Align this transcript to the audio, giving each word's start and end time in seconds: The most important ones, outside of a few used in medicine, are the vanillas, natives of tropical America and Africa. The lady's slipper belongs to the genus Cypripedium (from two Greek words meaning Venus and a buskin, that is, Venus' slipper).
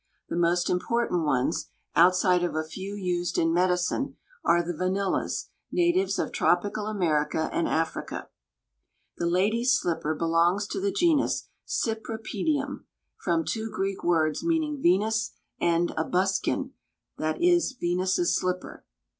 The 0.29 0.35
most 0.35 0.67
important 0.67 1.25
ones, 1.25 1.69
outside 1.95 2.41
of 2.43 2.55
a 2.55 2.63
few 2.63 2.95
used 2.95 3.37
in 3.37 3.53
medicine, 3.53 4.17
are 4.43 4.63
the 4.63 4.73
vanillas, 4.73 5.49
natives 5.71 6.17
of 6.17 6.31
tropical 6.31 6.87
America 6.87 7.51
and 7.53 7.67
Africa. 7.67 8.29
The 9.19 9.27
lady's 9.27 9.73
slipper 9.79 10.15
belongs 10.15 10.65
to 10.69 10.81
the 10.81 10.89
genus 10.89 11.49
Cypripedium 11.67 12.85
(from 13.23 13.45
two 13.45 13.69
Greek 13.69 14.03
words 14.03 14.43
meaning 14.43 14.81
Venus 14.81 15.33
and 15.59 15.91
a 15.95 16.03
buskin, 16.03 16.71
that 17.19 17.39
is, 17.39 17.73
Venus' 17.79 18.35
slipper). 18.35 18.83